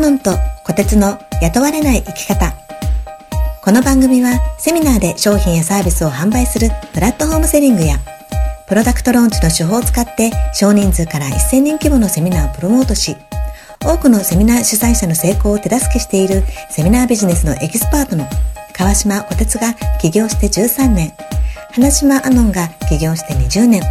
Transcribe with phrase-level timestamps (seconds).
[0.00, 0.30] ノンと
[0.64, 2.54] 小鉄の雇われない生き方。
[3.62, 7.98] この番組はセミナーで商品やサービスを販売する platform selling や
[8.66, 13.14] product launch の手法を使って少人数から1000人規模のセミナーをプロモートし、
[13.84, 18.26] 多くのセミナー主催者の成功を手助けしているセミナービジネスのエキスパートの
[18.72, 21.12] 川島小鉄が起業して13年、
[21.72, 23.82] 花島アノンが起業して20年、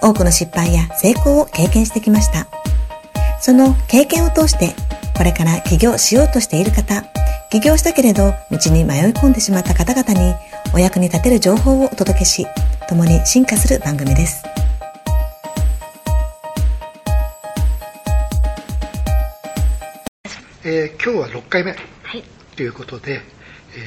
[0.00, 2.63] 多くの失敗や成功を経験してきました。
[3.44, 4.74] その経験を通して、
[5.14, 7.02] これから起業しようとしている方、
[7.50, 10.34] 起業したけれど道に迷い込んでしまった方々に
[10.72, 12.46] お役に立てる情報をお届けし、
[12.88, 14.42] 共に進化する番組です。
[20.64, 21.76] えー、今日は6回目。
[22.56, 23.22] ということで、はい、
[23.76, 23.78] え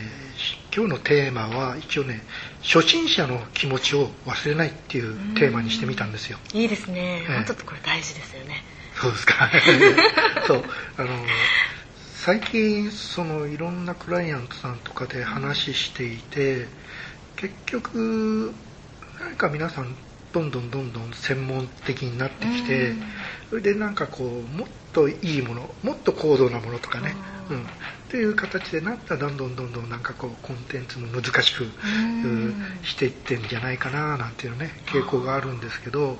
[0.69, 2.21] ー、今日のテーマは一応ね
[2.61, 6.37] 初心者の気持ちを忘れないっていうテーマにしてみたんですよ。
[6.53, 9.49] いいですね、えー、ちょっとこれ大事ですよねそうですか。
[10.47, 10.63] そう。
[10.97, 11.09] あの
[12.27, 16.67] 最近そのいろんなクライアントさんとかで話していて
[17.37, 18.53] 結局
[19.21, 19.95] 何か皆さん
[20.33, 22.93] どんどんどんどん専門的になってきて、
[23.49, 27.15] それでなんかこうもっといいものもっと高度なものとかね、
[27.49, 27.63] うん、っ
[28.09, 31.65] ていう形でなったらどんどんどんどんなんかこうコンテンツも難しく
[32.83, 36.17] していってんじゃないかななんていうね傾向があるんですけど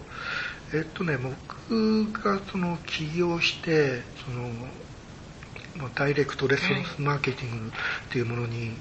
[0.74, 7.72] えっとね僕がその起業してそのダイレクトレスポンスマーケティングっ
[8.12, 8.72] ていうものに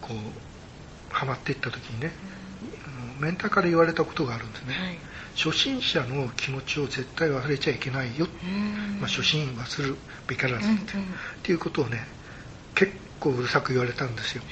[0.00, 2.12] こうハマっていった時にね、
[3.18, 4.98] メンターから言われたことがあるんですね、はい、
[5.36, 8.26] 初心者の気持ちを絶対忘れちゃいけないよ、
[9.00, 10.96] まあ、初心忘るべからずって,、っ
[11.42, 12.06] ていうことをね
[12.74, 14.42] 結構うるさく言われたんですよ、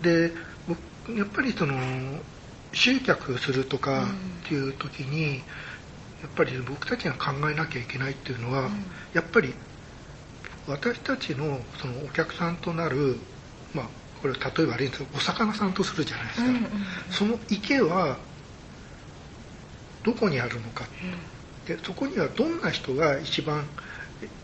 [0.00, 0.32] ん、で
[1.16, 1.76] やっぱりその
[2.74, 4.08] 集客するとか
[4.44, 5.38] っていう時に、
[6.22, 8.70] やっぱり僕たちが考えなきゃいけないっていうのは、
[9.12, 9.54] やっぱり
[10.66, 13.18] 私たちのそのお客さんとなる、
[13.74, 13.88] まあ、
[14.22, 16.68] これ例えば悪いんですけどお魚さんとするじゃないですか、うんうんうん、
[17.10, 18.16] その池は
[20.02, 20.86] どこにあるのか、
[21.66, 23.66] うん、でそこにはどんな人が一番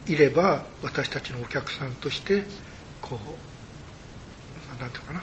[0.06, 2.44] いれば私たちのお客さんとして
[3.00, 3.18] こう
[4.80, 5.22] 何て言うかな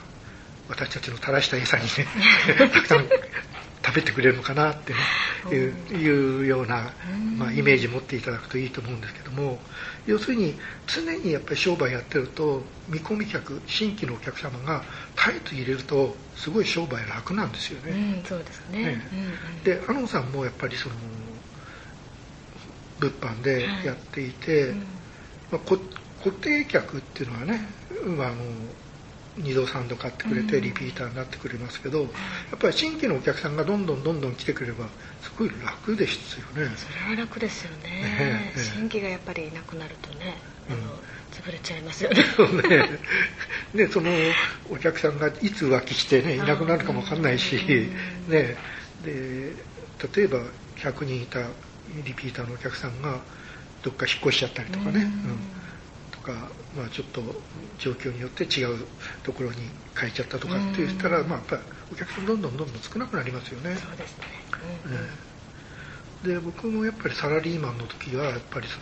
[0.68, 1.88] 私たちの垂らした餌にね
[2.72, 3.08] たくさん
[3.84, 4.98] 食べてくれるのかなってね
[5.50, 6.92] いういうような、
[7.36, 9.58] まあ、イメージ持っていただくといいと思うんですけども
[10.06, 10.54] 要するに
[10.86, 14.84] 常にやっぱり商売やってると見込み客新規のお客様が
[15.16, 17.92] 絶えず入れるとすごい商売楽なんですよね。
[17.92, 19.08] うん、そうですね、ね。
[19.12, 19.22] うんう
[19.60, 20.94] ん、でアノンさんもやっぱりその
[22.98, 24.78] 物販でやっていて、はいうん、
[25.52, 25.78] まあ、固
[26.40, 27.66] 定客っていうのはね、
[28.04, 28.36] まあ、あの
[29.36, 32.06] 2度3度買ってくれてリピーターになってくれますけど、や
[32.56, 34.88] っぱり新規のお客さんがどんどんどんどん来てくれば
[35.22, 36.70] すごい楽ですよね。
[36.76, 40.36] それは楽ですよね、ね、新規がやっぱりいなくなるとね、
[40.68, 40.78] あの、
[41.32, 42.24] 潰れちゃいますよね。
[42.68, 42.88] ね。
[43.74, 44.10] ねその
[44.70, 47.56] お客さんがいつ浮気してねいなくなるかもわかんないし、
[48.28, 48.56] ね。
[49.04, 49.54] で
[50.16, 50.38] 例えば
[50.76, 51.40] 100人いた
[52.04, 53.20] リピーターのお客さんが
[53.82, 55.58] どっか引っ越しちゃったりとかね、うん。
[56.28, 57.22] か、まあ、ちょっと
[57.78, 58.84] 状況によって違う
[59.28, 59.56] ところに
[59.94, 61.62] 変えちゃったとかって言ったら、まあ、やっぱり
[61.92, 63.76] お客さんどんどんどんどん少なくなりますよね。
[63.76, 64.24] そうですね、
[66.24, 68.78] うん、で僕もやっぱりサラリーマンの時はやっぱりそ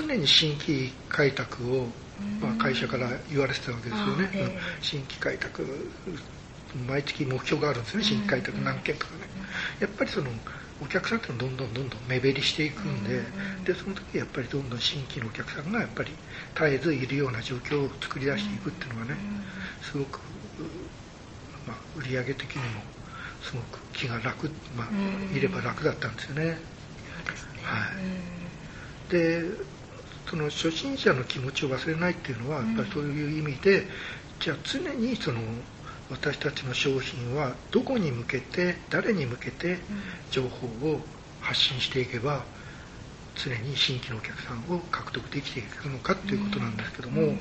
[0.00, 1.88] の常に新規開拓を、
[2.40, 5.66] まあ、会社から言われてたわけですよね、えー、新規開拓
[6.86, 8.04] 毎月目標があるんですね。
[8.04, 9.26] 新規開拓何件とかね、
[9.80, 10.30] やっぱりその
[10.82, 13.22] お客さんっていうのはどんどんどんどん目減りしていくんで,、
[13.64, 16.12] でその時やっぱりどんどん新規のお客さんがやっぱり
[16.54, 19.18] 絶えずいるような状況を作り出していくっていうのがね
[19.82, 20.20] すごく、
[21.66, 22.80] まあ、売上的にも
[23.42, 26.58] すごく気が楽、まあ、いれば楽だったんですよね。
[27.62, 27.90] は
[29.08, 29.42] い、で
[30.28, 33.86] その初心者の気持ちを忘れないっていうのはやっぱりそういう意味で
[34.40, 35.40] じゃあ常にその
[36.10, 39.78] 私たちの商品はどこに向けて誰に向けて
[40.30, 41.00] 情報を
[41.40, 42.44] 発信していけば
[43.34, 47.40] 常に新規のお客さんを獲得できていくのかということなんですけども、うん、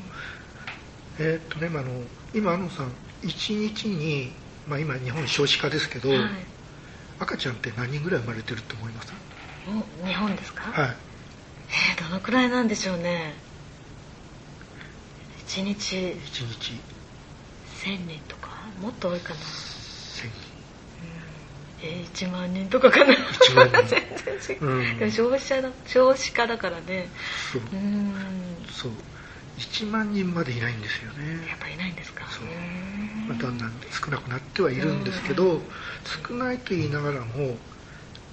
[1.20, 2.04] えー、っとね、あの
[2.34, 2.92] 今、あのさん
[3.22, 4.32] 1日に、
[4.68, 6.20] まあ、今日本少子化ですけど、はい、
[7.20, 9.14] 赤ちゃんって何人ぐらい生まれてると思います？
[10.06, 10.64] 日本ですか？
[10.72, 10.96] はい。
[11.70, 13.34] えー、どのくらいなんでしょうね。
[15.48, 15.96] 1日。
[15.96, 16.16] 1
[16.48, 16.80] 日。
[17.84, 18.50] 1000人とか
[18.82, 19.40] もっと多いかな。
[19.40, 19.73] 1000人
[21.84, 23.14] えー、1万人とかかな。
[23.14, 23.84] 1万人。
[23.86, 27.10] 全然違う、うん、でも消費者だ少子化だからね。
[27.52, 27.62] そう。
[27.74, 28.16] うん。
[28.72, 28.92] そう。
[29.58, 31.48] 1万人までいないんですよね。
[31.48, 32.26] やっぱいないんですか。
[32.30, 32.46] そう、
[33.28, 35.62] まあ、だんだん少なくなってはいるんですけど
[36.28, 37.58] 少ないと言いながらも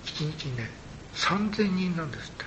[0.05, 0.71] 1日にね
[1.15, 2.45] 3000人なんですって。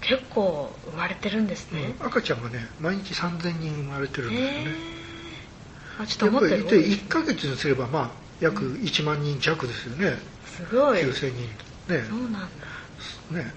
[0.00, 4.76] 結構生まれてるんですね、うん、赤ちゃんがね毎日3000人生まれてるんですよね、
[5.98, 6.64] あちょっと思ってる。
[6.64, 11.00] で1か月にすればまあ約1万人弱ですよね、すごい。
[11.00, 12.04] 9000人ね。
[12.08, 12.38] そうなんだ。
[13.30, 13.54] ね。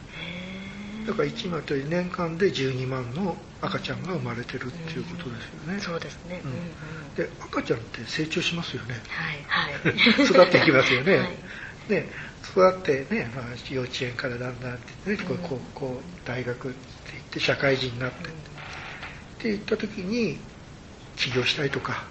[1.05, 8.95] だから1万と年間で12万の赤ちゃんが生まれてるっていうことですよね、うん、そうですね、うん、で赤ちゃんって成長しますよね。
[9.07, 10.25] はいはい。
[10.25, 11.29] 育っていきますよね、 はい、
[11.89, 12.09] ね。
[12.51, 16.77] 育ってね、まあ、幼稚園からだんだんってね、うん、高校大学って
[17.11, 18.31] 言って社会人になって、っ
[19.39, 20.37] ていった時に
[21.15, 22.05] 起業したいとか。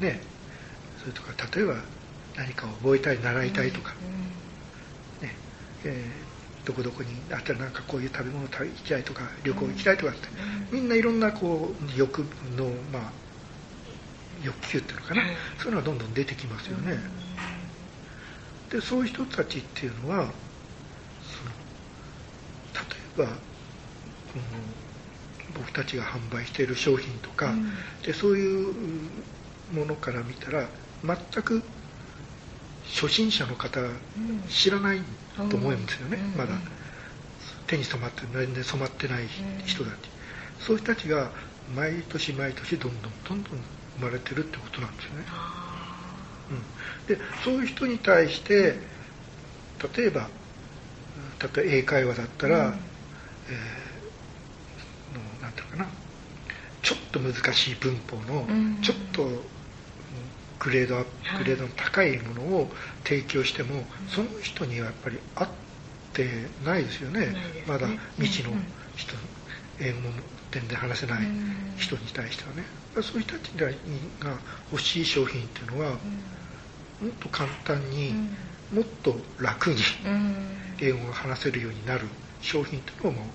[0.00, 0.31] ね
[1.02, 1.74] それとか例えば
[2.36, 3.90] 何かを覚えたい習いたいとか、
[5.20, 5.36] ね
[5.84, 10.28] えー、どこどこにあったらなんかこういう食べ物食べきたいとか旅行行きたいとかって、
[10.70, 12.20] みんないろんなこう欲
[12.56, 13.12] のまあ
[14.44, 15.22] 欲求っていうのかな、
[15.58, 16.98] そういうのがどんどん出てきますよね、
[18.70, 20.32] でそういう人たちっていうのは
[21.22, 21.50] その
[23.18, 23.32] 例えばこ
[24.38, 24.42] の
[25.54, 27.52] 僕たちが販売している商品とか、
[28.04, 28.74] でそういう
[29.72, 30.68] ものから見たら
[31.04, 31.62] 全く
[32.84, 33.80] 初心者の方
[34.48, 35.00] 知らない
[35.50, 36.54] と思うんですよね、まだ。
[37.66, 39.26] 手に染まって全然染まってない
[39.64, 39.94] 人たち、
[40.60, 41.30] そういう人たちが
[41.74, 43.60] 毎年毎年どんどんどんどん
[43.98, 45.24] 生まれてるってことなんですよね、
[47.08, 48.76] うん、でそういう人に対して
[49.96, 50.28] 例えば
[51.40, 55.86] 例えば英会話だったら、うん、えー、のなんていうかな。
[56.82, 58.44] ちょっと難しい文法の
[58.82, 59.22] ちょっと
[60.62, 60.96] グレード
[61.38, 62.70] グレードの高いものを
[63.02, 65.48] 提供しても、その人にはやっぱり合っ
[66.12, 66.28] て
[66.64, 68.52] ないですよね、ね、まだ未知の
[68.94, 69.16] 人、
[69.80, 70.10] 英語も
[70.52, 71.26] 点で話せない
[71.76, 72.64] 人に対してはね、
[73.02, 73.70] そういう人たちが
[74.70, 75.90] 欲しい商品っていうのは、
[77.00, 78.14] もっと簡単に、
[78.70, 79.76] もっと楽に
[80.80, 82.06] 英語が話せるようになる
[82.40, 83.26] 商品っていうのも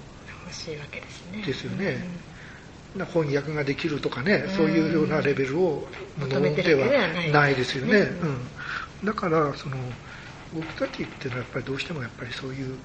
[0.46, 1.44] 欲しいわけですね。
[1.46, 2.08] ですよね。
[3.06, 6.88] 翻訳ができるとかね、そういうようなレベルを求めては
[7.32, 8.00] ないですよね。
[9.02, 9.78] うん、だからその
[10.54, 12.78] 僕たちっていうのはやっぱりどうしてもやっぱりそういう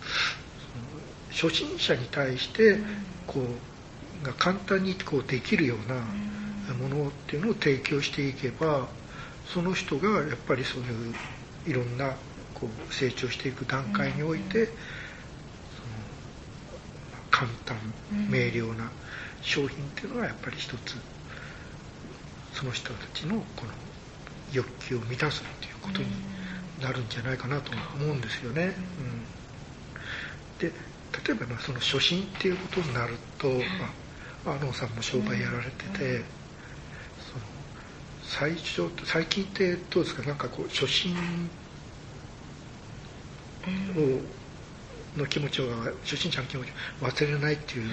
[1.31, 2.79] 初心者に対して
[3.27, 8.89] こうが簡単にこうできるようなものっていうのを提供していけば
[9.47, 11.15] その人がやっぱりそういう
[11.67, 12.15] いろんな
[12.55, 14.69] こう成長していく段階において、
[17.31, 17.77] 簡単
[18.29, 18.91] 明瞭な
[19.43, 20.97] 商品っていうのがやっぱり一つ
[22.55, 23.73] その人たちのこの
[24.53, 26.07] 欲求を満たすっていうことに
[26.81, 28.65] なるんじゃないかなと思うんですよね。
[28.67, 29.25] うん、
[30.59, 30.73] で
[31.27, 33.49] 例えばその初心っていうことになると、
[34.45, 36.25] まあ、野さんも商売やられてて、
[37.21, 37.45] その
[38.23, 40.23] 最初最近ってどうですか？
[40.23, 41.15] なんかこう初心
[43.97, 44.21] を
[45.17, 45.67] の気持ちを
[46.05, 46.69] 初心者の気持ち
[47.03, 47.91] を忘れないっていう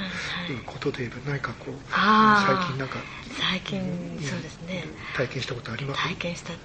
[0.65, 2.97] ことで言えば何かこう最近なんか
[3.39, 4.85] 最近そうですね。
[5.15, 6.01] 体験したことあります？
[6.03, 6.57] 体験した、うん、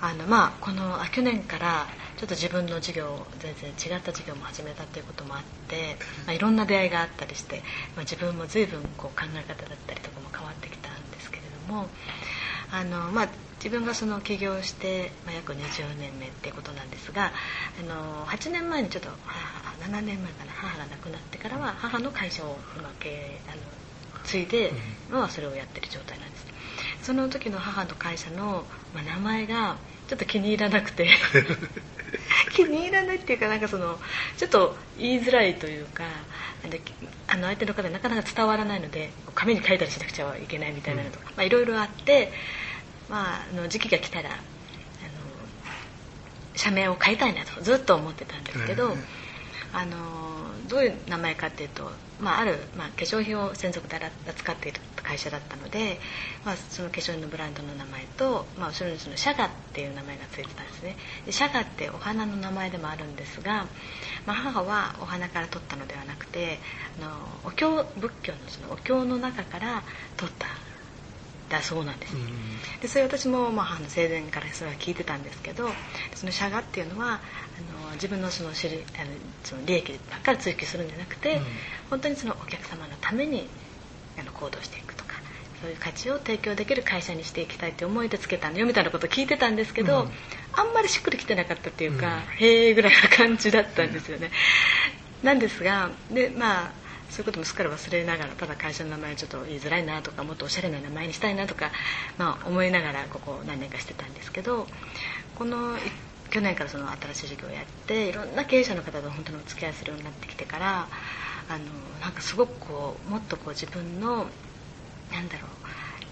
[0.00, 5.96] あのまあこの去年からちょっと自分の授業全然違った授業も始めたっていうこともあって、
[6.26, 7.62] まあ、いろんな出会いがあったりして、
[7.94, 11.88] まあ、自分も随分こう考え方だったりとかも変わってきたんですけれども
[12.72, 13.28] あのまあ
[13.58, 17.32] 自分がその起業して、まあ、約20年目っていうことなんですが
[17.80, 19.08] あの8年前にちょっと
[19.80, 23.62] 7年前かな母が亡くなってからは母の会社を今経営あの
[24.24, 24.72] 継いで
[25.08, 26.46] 今はそれをやってる状態なんです。
[27.02, 29.76] その時の母の会社の、まあ、名前が
[30.08, 31.08] ちょっと気に入らなくて
[32.52, 33.98] 気に入らないっていうかなんかその
[34.36, 36.04] ちょっと言いづらいというか
[37.26, 42.32] あの相手の方になかなか伝わらないので紙に書いたりしなくちゃいけないみたいなのとかいろいろあって
[43.08, 44.38] まあ、あの時期が来たらあの
[46.54, 48.94] 社名を変えたいなとずっと思ってたんですけど、
[49.72, 49.96] あの
[50.68, 51.90] どういう名前かっていうと、
[52.20, 53.96] まあ、ある、まあ、化粧品を専属で
[54.28, 55.98] 扱っている会社だったので、
[56.44, 60.96] まあ、その化粧品のブランドの名前と、まあ、後ろにそのシャガっていう名前がついてたんですね。
[61.24, 63.66] でシャガってお花の名前でもあるんですが、
[64.26, 66.58] まあ、母はお花から取ったのではなくて
[67.00, 67.10] あの
[67.44, 69.82] お経仏教のそのお経の中から
[70.18, 70.46] 取った
[71.48, 72.14] だそうなんです、
[72.82, 75.70] でそれ私も、まあ、あの生前からそれは聞いてたんですけど
[76.14, 79.10] その社がっていうのはあの自分のその知りあの
[79.44, 81.44] その利益ばっかり追求するんじゃなくて、うん、
[81.88, 83.48] 本当にそのお客様のために
[84.20, 84.97] あの行動していく
[85.60, 90.10] そういう価値を提供できる会社にしていきたいって思いでつけたのよみたいなことを聞いてたんですけど、うん、
[90.52, 94.30] あんまりしっくりきてなかったっていうか、うん、へえぐらいな感じだったんですよね。
[95.22, 96.72] なんですがでまあ
[97.10, 101.70] そういうこともすっかり忘れながらただ会社の名前ちょっと言いづらいなとかもっとおしゃれな名前にしたいなとか、
[102.18, 104.66] まあ、思いながらここ何年かしてたんですけど
[105.36, 105.74] この
[106.30, 110.88] 去年からその新しい授業をやっていろんな経営者の方と本当にお付き合いするようになってきてから
[111.48, 111.64] あの
[112.02, 114.26] なんかすごくこうもっとこう自分の
[115.12, 115.50] なんだろう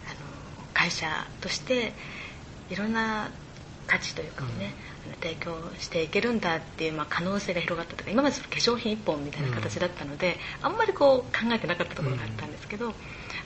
[0.06, 1.06] あの会社
[1.40, 1.92] として
[2.70, 3.30] いろんな
[3.86, 4.74] 価値というかね、
[5.06, 12.92] うん、提供していけるんだっていう、まあ、可能性が広がったとか今までその化粧品一本みたいな形だったので、うん、あんまりこう考えてなかったところがあったんですけど、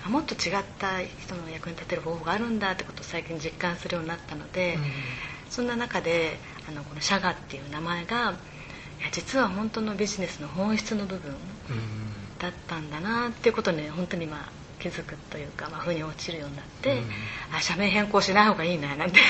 [0.07, 4.79] うん、もっと違った人の役に立てる方法があるんだってことを最近実感するようになったので、
[5.51, 6.39] そんな中で
[6.69, 8.17] あのこのシャガっていう名前が
[9.01, 11.35] いや実は本当のビジネスの本質の部分
[12.39, 14.51] だったんだなっていうことに本当に今
[14.81, 19.21] 気づくというか、まあ、腑に落ちるようになって、うん、あ社名変更しない方がいいななんて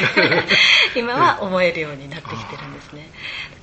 [0.97, 3.11] 今は思えるようになってきてるんですね。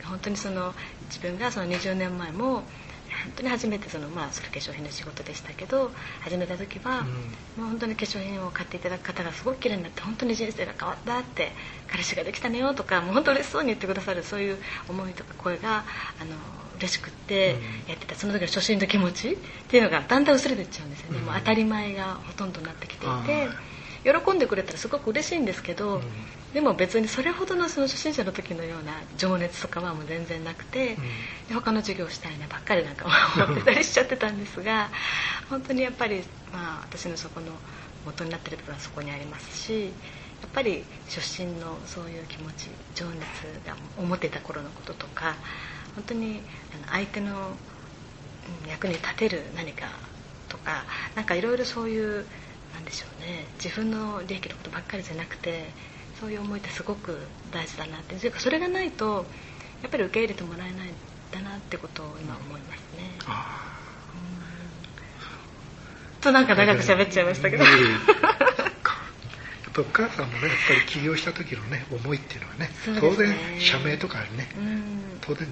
[0.04, 0.76] 本当にその
[1.10, 2.64] 自分がその20年前も
[3.24, 11.52] 本当に初めてその、まあ、それ化粧品の仕事でしたけど始めた時は、うん、もう本当に化粧品を買っていただく方がすごく綺麗になって本当に人生が変わったって
[11.88, 14.58] 彼氏ができたねよとかもう本当嬉しそうに言ってくださるそういう
[14.90, 15.86] 思いとか声が
[16.20, 16.36] あの
[16.78, 17.56] 嬉しくって
[17.88, 23.50] やってたその時の初心の気持ちっていうのがだんだん薄れていっちゃうんですよね、もう当たり前がほとんどになってきていて
[24.04, 26.02] 喜んでくれたらすごく嬉しいんですけど、
[26.54, 30.98] でも別にそれほどのその初心者の時のような情熱とかはもう全然なくて、
[31.48, 34.90] で他の授業をしたいなばっかりなんか思ってたりしちゃってたんですが
[35.50, 37.48] 本当にやっぱり、まあ、私のそこの
[38.06, 39.86] 元になってる部分はそこにありますし
[40.42, 43.22] やっぱり初心のそういう気持ち情熱
[43.66, 45.36] が思っていた頃のこととか
[45.96, 46.42] 本当に
[46.90, 47.52] 相手の
[48.70, 49.88] 役に立てる何か
[50.48, 50.86] とか
[51.16, 52.26] なんかいろいろそういう
[52.74, 55.66] なんでしょうね自分の利益のことばっかりじゃなくて
[56.20, 57.18] そういう思いってすごく
[57.52, 58.16] 大事だなって。
[58.16, 59.26] いうかそれがないと
[59.82, 60.94] やっぱり受け入れてもらえないん
[61.32, 63.12] だなってことを今思いますね。
[66.22, 67.64] となんか長く喋っちゃいましたけど。
[69.80, 74.50] お母さんもねやっぱり起業した時のね思いっていうのはね、ね、当然社名とかね、
[75.22, 75.48] 当然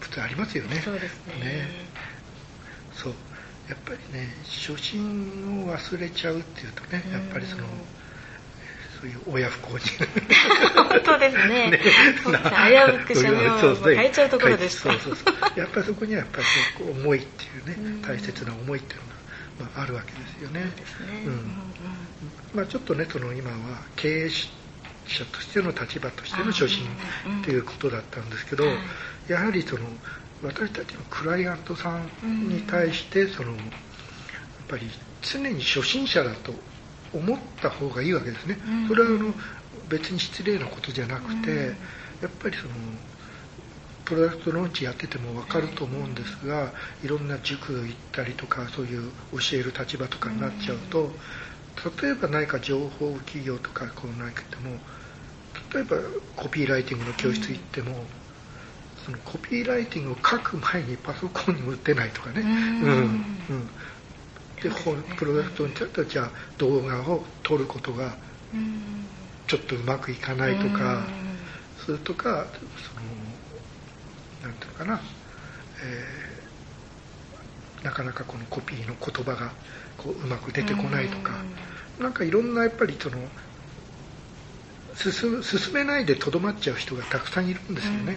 [0.00, 0.80] 普通ありますよね。
[0.82, 1.44] そうですね。
[1.44, 1.68] ね。
[2.94, 3.14] そう。
[3.68, 7.64] やっぱりね初心を忘れちゃうっていうとねやっぱりその
[9.02, 9.80] そういう親不幸に
[10.76, 11.70] 本当ですね。
[11.72, 11.80] ね。
[11.80, 11.84] 危
[12.94, 15.24] うく社名を変えちゃうところでしたそうそうそ
[15.56, 15.58] う。
[15.58, 16.44] やっぱりそこにはやっぱり
[16.88, 20.70] 思いっていうね大切な思いっていうのが、まあ、あるわけですよね。
[22.54, 23.56] まあ、ちょっとねその今は
[23.96, 26.86] 経営者としての立場としての初心
[27.40, 28.64] っていうことだったんですけど、
[29.26, 29.80] やはりその
[30.44, 33.58] 私たちのクライアントさんに対してそのやっ
[34.68, 34.88] ぱり
[35.22, 36.54] 常に初心者だと
[37.12, 39.34] 思った方がいいわけですね、それはあの
[39.88, 41.74] 別に失礼なことじゃなくて、
[42.22, 42.74] やっぱりその
[44.04, 46.72] プロダクトローンチやってても分かると思うんですが
[47.04, 51.10] いろんな塾行ったりとかそういう教える立場とかになっちゃうと
[52.02, 54.76] 例えば何か情報企業とかこう何かでも
[55.72, 55.96] 例えば
[56.36, 58.04] コピーライティングの教室行っても、
[59.04, 63.68] そのコピーライティングを書く前にパソコンに打てないとかね、うん、うん、
[64.62, 64.70] で
[65.16, 68.14] プロダクトにちょっとじゃあ動画を撮ることが
[69.48, 71.04] ちょっとうまくいかないとか、
[71.84, 73.02] それとかその
[74.42, 75.00] なんていうのかな、
[75.84, 79.52] えー、なかなかこのコピーの言葉が
[79.98, 81.32] こううまく出てこないとか、
[81.98, 83.16] なんかいろんなやっぱりその
[84.94, 88.16] 進進めないでとどまっちゃう人がたくさんいるんですよね、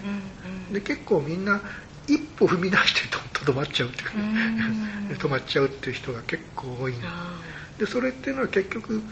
[0.71, 1.61] で結構みんな
[2.07, 6.93] 一歩踏み出してとどまっちゃうっていうか、ね、止まっちゃうっていう人が結構多い
[7.77, 9.03] でそれっていうのは結局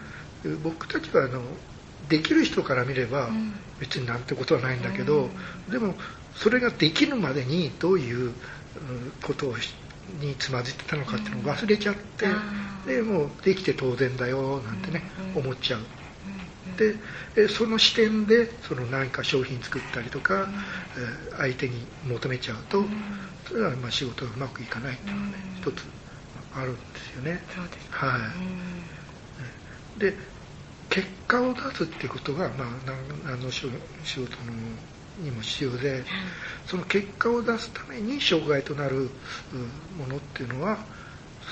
[0.64, 1.42] 僕たちはあの
[2.10, 3.30] できる人から見れば
[3.80, 5.30] 別になんてことはないんだけど、
[5.70, 5.96] でも
[6.36, 8.34] それができるまでにどういう
[9.22, 9.56] ことを
[10.20, 12.28] につまずいてたのかっていうのを忘れちゃって、
[12.86, 15.04] でもうできて当然だよなんてね、
[15.36, 15.82] 思っちゃう
[16.77, 20.53] でその視点でその何か商品作ったりとか、うん、
[21.38, 22.89] 相手に求めちゃうと、うん、
[23.48, 25.84] それはまあ仕事がうまくいかないっていうのがね、一つ
[26.56, 27.44] あるんですよね。
[27.89, 28.18] は
[29.98, 30.15] い、で
[30.89, 32.68] 結果を出すっていうことが、まあ、
[33.25, 33.72] 何の仕事
[34.20, 34.53] の
[35.20, 36.03] にも必要で、
[36.65, 39.10] その結果を出すために障害となる
[39.98, 40.77] ものっていうのは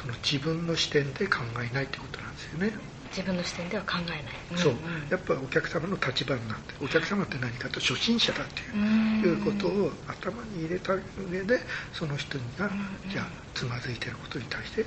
[0.01, 2.73] その自分の視点で考えないってことなんですよね。
[3.11, 4.73] 自分の視点では考えない、そう、
[5.09, 11.59] やっぱお客様の立場になってお客様って何かと初心者だっていういうことを頭に入れた上で
[11.93, 12.69] その人が、
[13.09, 14.85] じゃあつまずいてることに対して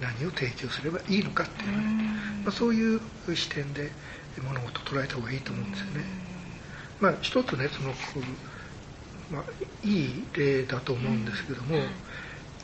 [0.00, 1.82] 何を提供すればいいのかっていう、ね、
[2.44, 3.00] まあ、そういう
[3.34, 3.90] 視点で
[4.42, 6.04] 物事を捉えた方がいいと思うんですよね。
[7.00, 7.92] まあ、一つねその、
[9.30, 9.44] まあ、
[9.82, 11.78] いい例だと思うんですけども、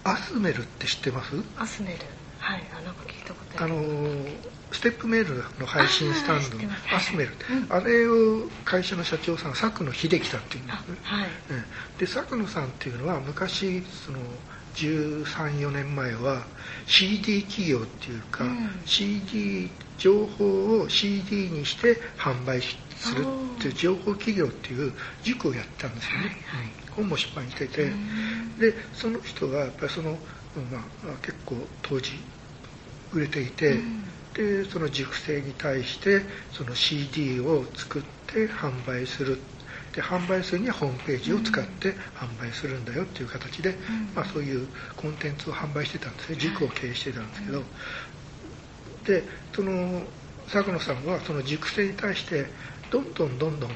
[0.04, 1.34] アスメルって知ってます？
[1.56, 1.98] アスメル。
[2.38, 2.62] はい。
[2.72, 3.74] あなんか聞いたことある。
[3.74, 3.82] あの
[4.72, 7.30] ステップメールの配信スタンドアスメル、
[7.70, 11.28] あれを会社の社長さん佐久野秀樹さんっていうんですね、はい、
[11.98, 14.18] で佐久野さんっていうのは昔その
[14.74, 16.44] 134年前は
[16.86, 18.70] CD 企業っていうか、うん。
[18.84, 23.24] CD 情報を CD にして販売する
[23.56, 24.92] っていう情報企業っていう
[25.24, 26.36] 塾をやってたんですよね、
[26.72, 27.92] うん本も出版してて、
[28.58, 30.16] でその人がやっぱりその、うん
[30.72, 32.10] まあ、結構当時
[33.12, 33.78] 売れていて、
[34.38, 39.38] でその塾生に対してその CD を作って販売する。
[39.92, 43.74] で販売するにはホームページを使って販売するんだよっていう形で、
[44.14, 46.36] まあ、そういうコンテンツを販売してたんですね。
[46.36, 47.62] 塾を経営してたんですけど、
[49.06, 50.02] でその
[50.52, 52.46] 佐野さんはその塾生に対して
[52.90, 53.70] どんどんどんどん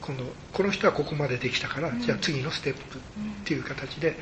[0.00, 0.18] この
[0.52, 3.00] この人はここまでできたから、じゃあ次のステップっ
[3.44, 4.16] ていう形で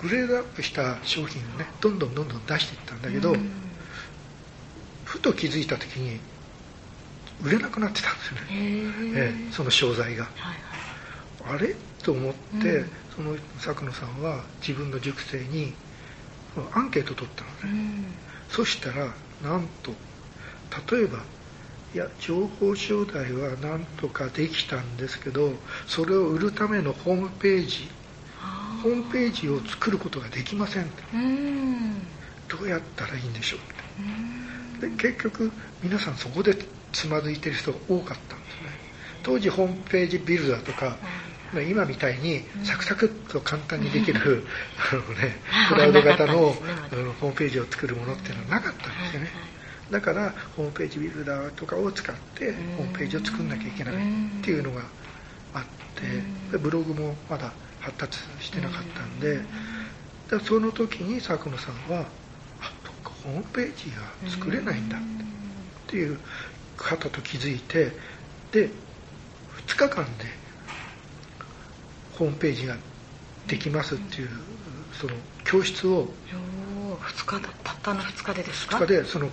[0.00, 3.34] グレードアップした商品をねどんどんどんどん出していったんだけど、
[5.08, 6.20] ふと気づいた時に
[7.42, 8.46] 売れなくなってたんですよね、
[9.16, 10.28] ええその商材が。
[11.46, 11.74] あれ？
[12.02, 12.84] と思って、
[13.16, 15.72] その佐久野さんは自分の塾生に
[16.72, 18.04] アンケートを取ったのね、
[18.50, 19.92] そしたらなんと
[20.92, 21.18] 例えば
[21.94, 25.52] いや情報商材はなんとかできたんですけど
[25.86, 27.88] それを売るためのホームページ
[28.82, 30.90] ホームページを作ることができません
[32.48, 33.60] どうやったらいいんでしょう
[34.80, 36.56] で結局皆さんそこで
[36.92, 38.70] つまずいてる人が多かったんですね。
[39.22, 40.96] 当時ホームページビルダーとか、
[41.52, 44.46] まあ今みたいにサクサクっと簡単にできる、
[44.92, 45.36] あのね、
[45.68, 46.56] クラウド型の
[46.90, 49.30] あのホームページを作るものっていうのはなかったんですよね、
[49.90, 53.98] だからホームページビルダーとかを使ってホームページを作んなきゃいけないっ
[54.42, 54.82] ていうのが
[55.54, 55.62] あっ
[55.94, 56.02] て
[56.52, 59.40] でブログもまだ発達してなかったんで
[60.30, 62.06] でその時に佐久野さんは
[63.28, 63.90] ホームページ
[64.24, 65.00] が作れないんだっ
[65.86, 66.18] ていう
[66.76, 67.92] 方と気づいて
[68.52, 68.70] で
[69.66, 70.24] 2日間で
[72.12, 72.76] ホームページが
[73.46, 74.28] できますっていう
[74.98, 75.12] その
[75.44, 76.08] 教室を
[77.00, 79.28] 2日だたったの2日でですか？2日でその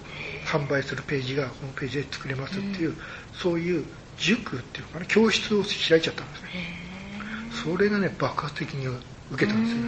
[0.46, 2.96] 販売するページがホームページで作れますっていう、
[3.34, 3.86] そういう
[4.18, 5.06] 塾っていうのかな？
[5.06, 6.50] 教室を開いちゃったんですね
[7.64, 9.82] それがね爆発的に受けたんですよ。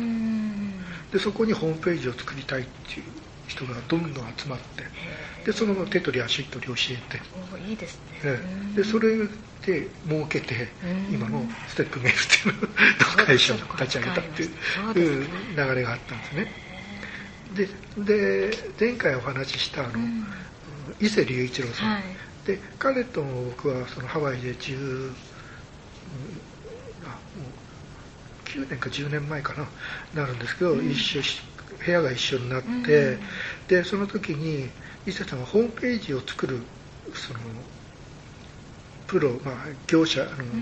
[1.12, 3.06] でそこにホームページを作りたいっていう
[3.47, 4.83] 人がどんどん集まって
[5.45, 7.21] でその手取り足取り教えて、
[7.53, 8.01] おいいですね。
[8.25, 8.39] え
[8.73, 8.77] え。
[8.77, 9.17] でそれ
[9.65, 10.67] で儲けて
[11.12, 16.51] 今のステップメールっていうのを会社を立ち上げたっていう流れがあったんですね。
[17.55, 19.93] でで前回お話ししたあの、
[20.99, 22.03] 伊勢隆一郎さん、はい。
[22.45, 25.15] で彼と僕はそのハワイで10うん
[27.05, 27.15] あも
[28.45, 31.41] う9年か10年前かななるんですけど、一緒し
[31.88, 33.21] 部屋が一緒になって、
[33.67, 34.73] でその時に
[35.06, 36.67] 伊勢さんはホームページを作る
[37.15, 37.39] その
[39.06, 39.56] プロ、まあ、
[39.88, 40.54] 業者あの、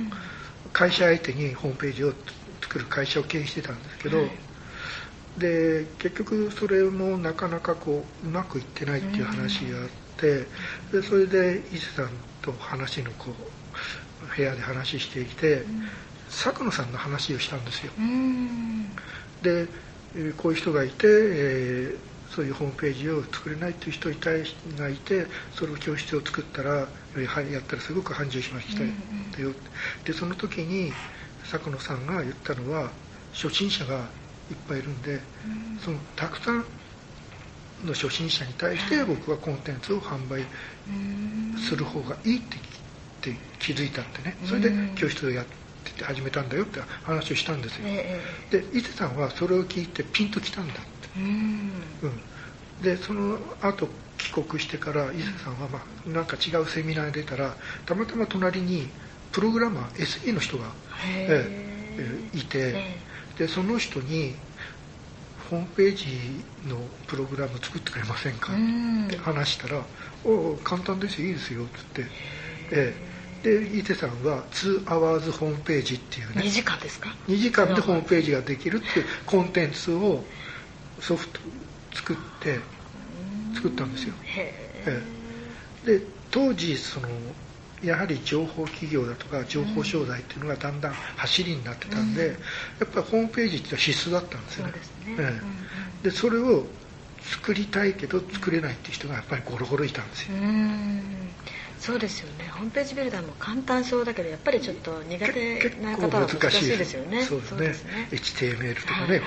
[0.74, 2.14] 会社相手にホームページを
[2.62, 4.32] 作る会社を経営してたんですけど、はい。
[5.38, 10.50] で結局それもなかなかこううまくいってないっていう話があって、
[10.92, 15.68] でそれで伊勢さんと話のこう部屋で話していて、
[16.28, 17.94] 佐久野さんの話をしたんですよ。
[17.98, 18.96] うん。
[19.42, 19.70] で、えー
[20.38, 24.44] こういう人がいて、えーそういうホームページを作れないっていう人いたい
[24.78, 26.86] がいてそれを教室を作ったらや
[27.60, 28.84] ったらすごく繁盛しました
[29.42, 29.54] よ、
[30.04, 30.92] でその時に
[31.50, 32.90] 佐久野さんが言ったのは
[33.32, 33.96] 初心者が
[34.52, 35.22] いっぱいいるんで、
[35.80, 36.66] そのたくさん
[37.86, 40.44] の初心者に対して僕はコンテンツを販売
[41.58, 42.60] する方がいいってっ
[43.22, 44.36] て気づいたってね。
[44.44, 48.20] それで教室をやってて始めたんだよって話をしたんですよ、え
[48.50, 50.82] で伊勢さんはそれを聞いてピンときたんだって、
[51.18, 51.84] えうん。
[52.02, 52.22] うん、
[52.82, 58.90] でその後帰国してから伊勢さんは、まあ、なんか違うセミナーに出たらたまたま隣に
[59.32, 60.68] プログラマー SE の人が、
[61.04, 61.28] へえ。
[61.30, 63.00] ええいて、え
[63.38, 64.36] でその人に
[65.50, 69.08] ホームページのプログラム作ってくれませんかうん。
[69.08, 69.86] って話したら
[70.24, 72.06] 「おお簡単ですよいいですよ」っつって、
[72.72, 73.15] ええ
[73.46, 76.42] で伊勢さんは2 hours ホームページっていうね。
[76.42, 80.24] 2時間ですか？2時間でホームページができるっていうコンテンツを
[81.00, 81.40] ソフト
[81.94, 82.60] 作って
[83.54, 85.04] 作ったんですよ、へえ
[85.86, 86.00] え。
[86.00, 87.08] で当時その
[87.84, 92.34] やはり情報企業だとか情報商材っていうのがだんだん走りになってたんで、や
[92.86, 94.74] っぱりホームページっていうのは必須だったんですよね。
[95.06, 96.66] そうんそれを
[97.22, 101.02] 作りたいけど作れないっていう人がやっぱりゴロゴロいたんですよ、うん
[101.80, 102.48] そうですよね。
[102.50, 107.24] ホームページビルダーも簡単そうだけどやっぱりちょっと苦け手結な構方は難しいいですよね。
[107.24, 108.08] そうですね。
[108.12, 109.10] HTML とかね、はい。
[109.10, 109.26] はいこ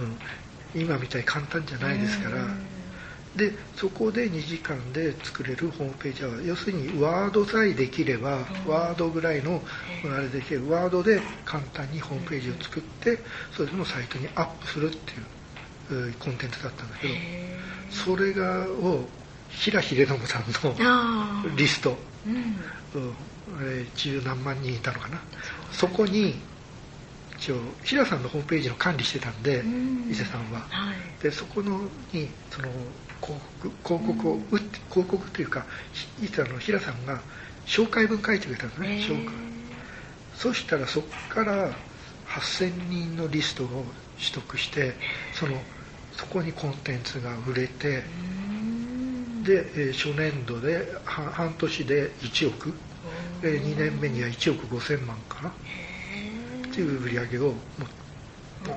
[0.00, 2.44] ううん、今みたいに簡単じゃないですから、
[3.36, 9.62] でそこで2時間で作れるホームページは要するにワードさえできれば、ワードぐらいの
[10.16, 10.68] あれできる。
[10.68, 13.18] ワードで簡単にホームページを作って
[13.52, 15.12] それでもサイトにアップするって
[15.94, 17.14] いうコンテンツだったんだけど。
[17.90, 19.08] それがを
[19.50, 22.34] 平秀信さんのリスト、うん。
[22.34, 23.14] うん。
[23.62, 25.20] えー、十何万人いたのかな。
[25.72, 26.34] そこに
[27.36, 29.64] 一応平さんのホームページの管理してたんで、
[30.10, 31.80] 伊勢さんは、はい、でそこの
[32.12, 32.68] にその
[33.22, 35.64] 広告広告を打って広告というか
[36.22, 37.20] 伊勢の平さんが
[37.66, 39.34] 紹介文書いてくれたんですね紹介。
[40.34, 41.70] そしたらそこから
[42.28, 43.66] 8000人のリストを
[44.18, 44.94] 取得して
[45.32, 45.54] その
[46.12, 52.72] そこにコンテンツが売れてで、えー、初年度で半年で1億、
[53.42, 55.50] えー、2年目には1億5000万かな。
[55.50, 57.54] っていう売り上げをもう
[58.64, 58.76] ボン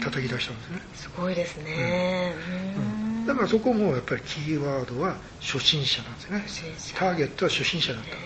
[0.00, 0.82] と叩き出したんですね。
[0.94, 2.34] すごいですね、
[2.76, 3.20] うん。
[3.20, 6.98] うん、だからそこもやっぱりキーワードは初心者なんですね。
[6.98, 8.08] ターゲットは初心者だった。
[8.08, 8.18] ので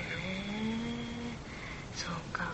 [1.95, 2.51] そうか。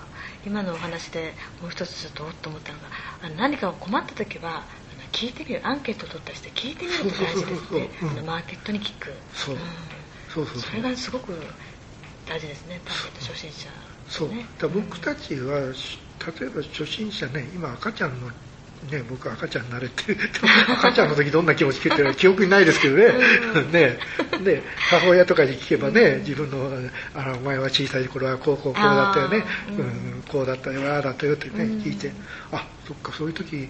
[0.47, 2.89] 今のお話でもう一つちょっとおっと思ったのが
[3.37, 4.65] 何か困った時は
[5.23, 9.13] 聞いてみるアンケートを取ったりして聞いてみるって大事ですねマーケットに聞く。
[9.33, 9.57] そう,、
[10.35, 11.33] そうそうそれがすごく
[12.27, 13.75] 大事ですねターゲット初心者、ね、
[14.09, 14.31] そう。
[14.59, 18.33] だ僕たちは例えば初心者ね今赤ちゃんの
[18.91, 20.17] ね、僕赤ちゃんになれて
[20.67, 23.13] 赤ちゃんの時どんな気持ちって 記憶にないですけどね。
[23.71, 23.99] ね。
[24.43, 29.45] で母親とかに聞けばね自分のあの「お前は小さい頃はこうこうこうだったよね、
[29.79, 32.11] うん、こうだったよああだったよ」ってね聞いて
[32.51, 33.69] あそっかそういう時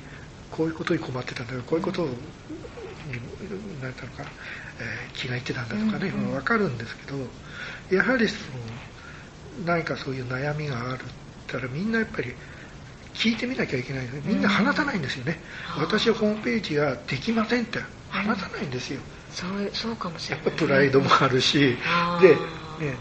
[0.53, 2.11] こういうことに困ってたんだよこういうことに
[3.83, 4.25] 何ていうのか、
[4.79, 11.07] えー、気がいってたんだとかね、うんうん、分かるんですけどやはりその何かそういう悩みがあるっ
[11.47, 12.33] たらみんなやっぱり
[13.15, 15.39] 聞いてみなきゃいけないみんな話さないんですよね、
[15.77, 21.77] うん、私はホームページができませんって話さないんですよ、そうそうかもしれない、やっぱプライドもあるし
[22.21, 22.39] で、ね、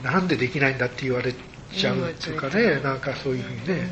[0.04, 1.34] なんでできないんだって言われ
[1.74, 3.90] ちゃうっていうかね、なんかそういうふうにね、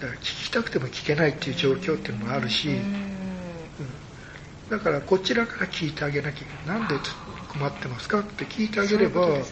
[0.00, 2.80] だから聞きたくても聞けないっていう状況っていうのもあるし、うん、
[4.70, 6.94] だからこちらから聞いてあげなきゃなんで
[7.48, 9.44] 困ってますかって聞いてあげれば、ね、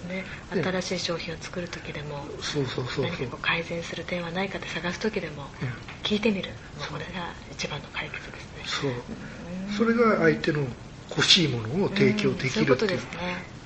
[0.50, 5.44] 新しい商品を作る時でもそうそうそう何か改善する点はないかって探す時でも
[6.04, 8.64] 聞いてみる、うん、これが一番の解決ですね。
[8.66, 8.92] そう。
[9.76, 10.60] それが相手の
[11.10, 13.00] 欲しいものを提供できるっていう,、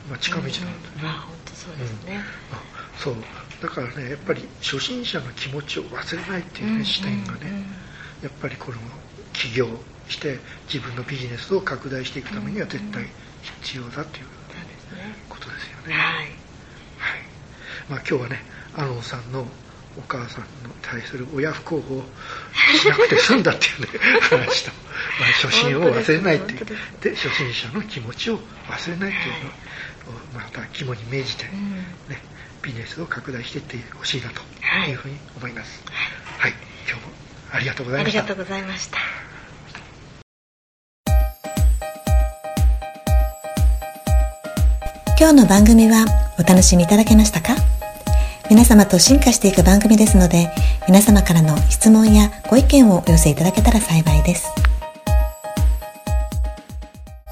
[0.08, 0.66] まあ、近道なんだね、
[1.02, 2.20] うん、あ本当そうですね、
[2.98, 3.14] そう
[3.60, 7.64] だからねやっぱり初心者の気持ちを忘れないっていうね、視点がね、
[8.22, 8.78] やっぱりこの
[9.32, 9.68] 起業
[10.08, 10.38] して
[10.72, 13.06] 自分のビジネスを拡大していくためには絶対
[13.62, 14.26] 必要だという
[15.28, 15.94] ことですよね。
[15.94, 16.30] はい、はい。
[17.88, 18.42] まあ、今日はね
[18.74, 19.46] アロンさんの
[19.98, 22.04] お母さんの対する親不孝を
[22.78, 23.88] しなくて済んだっていうね
[24.20, 24.70] 話と、
[25.20, 26.66] まあ、初心を忘れないっていう。
[27.00, 29.52] で初心者の気持ちを忘れないっていうのを
[30.34, 31.50] また肝に銘じてね、
[32.62, 34.42] ビジネスを拡大していってほしいなと
[34.88, 37.12] いうふうに思います、はい、はい、今日も
[37.52, 38.18] ありがとうございました。
[38.18, 38.98] ありがとうございました。
[45.18, 46.06] 今日の番組は
[46.38, 47.54] お楽しみいただけましたか？
[48.48, 50.50] 皆様と進化していく番組ですので
[50.88, 54.48] 皆様からの質問やご意見をお寄せいただけたら幸いです